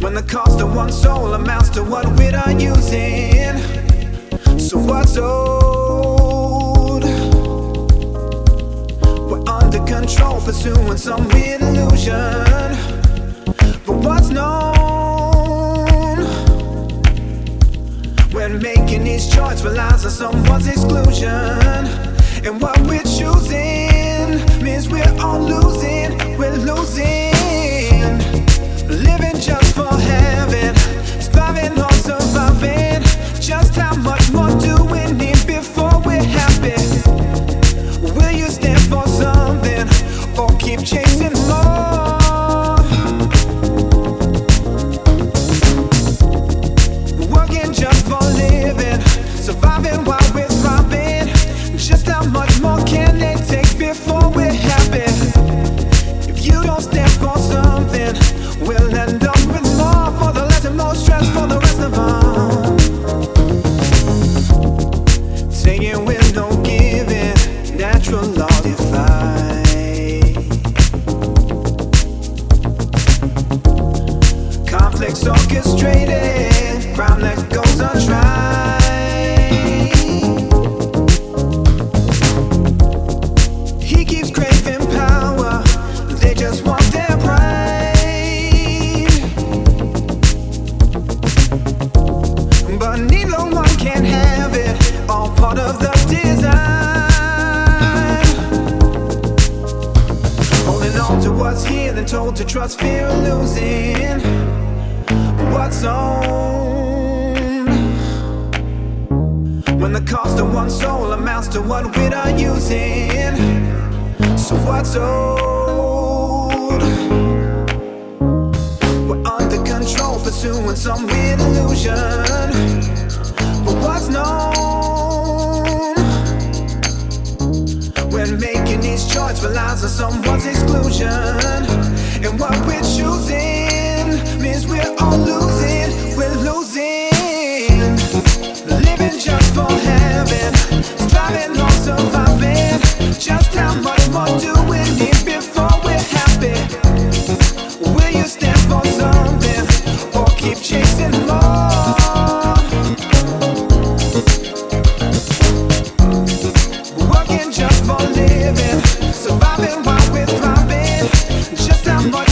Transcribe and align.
When 0.00 0.14
the 0.14 0.24
cost 0.28 0.60
of 0.60 0.74
one 0.74 0.92
soul 0.92 1.34
amounts 1.34 1.70
to 1.70 1.82
what 1.82 2.06
we're 2.16 2.50
using. 2.56 3.58
So 4.60 4.78
what's 4.78 5.16
old? 5.16 7.02
We're 9.28 9.48
under 9.48 9.84
control, 9.84 10.40
pursuing 10.40 10.96
some 10.98 11.28
weird 11.30 11.62
illusion. 11.62 12.76
But 13.84 13.96
what's 13.96 14.28
known? 14.28 14.68
When 18.30 18.62
making 18.62 19.02
these 19.02 19.28
choice 19.34 19.64
relies 19.64 20.04
on 20.04 20.12
someone's 20.12 20.68
exclusion. 20.68 21.86
And 22.46 22.60
what 22.60 22.78
we're 22.82 23.02
choosing 23.02 23.87
is 24.78 24.88
we're 24.88 25.20
all 25.20 25.40
losing, 25.40 26.38
we're 26.38 26.56
losing. 26.58 27.37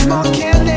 more 0.09 0.23
candy. 0.33 0.76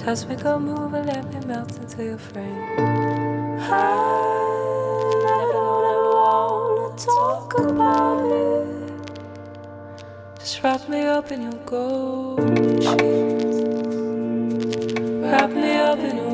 Touch 0.00 0.24
me, 0.26 0.34
go 0.36 0.58
move 0.58 0.94
and 0.94 1.06
let 1.08 1.24
me 1.30 1.46
melt 1.46 1.76
into 1.76 2.02
your 2.02 2.16
frame. 2.18 2.78
I 3.60 3.70
never, 5.24 5.52
never 5.84 6.10
wanna 6.14 6.96
talk 6.96 7.58
about 7.58 8.24
it. 8.32 8.66
Just 10.38 10.62
wrap 10.62 10.88
me 10.88 11.02
up 11.02 11.30
in 11.30 11.42
your 11.42 11.60
gold 11.66 12.40
sheets. 12.82 13.60
Wrap 15.22 15.50
me 15.50 15.76
up 15.76 15.98
in 15.98 16.16
your 16.16 16.29